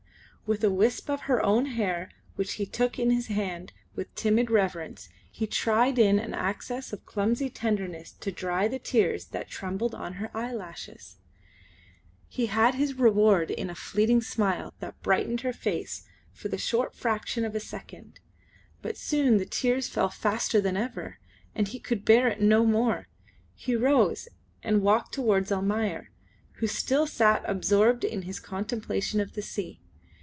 [0.47, 4.49] With a wisp of her own hair which he took in his hand with timid
[4.51, 9.95] reverence he tried in an access of clumsy tenderness to dry the tears that trembled
[9.95, 11.19] on her eyelashes.
[12.27, 16.95] He had his reward in a fleeting smile that brightened her face for the short
[16.97, 18.19] fraction of a second,
[18.81, 21.17] but soon the tears fell faster than ever,
[21.55, 23.07] and he could bear it no more.
[23.55, 24.27] He rose
[24.61, 26.11] and walked towards Almayer,
[26.55, 29.79] who still sat absorbed in his contemplation of the sea.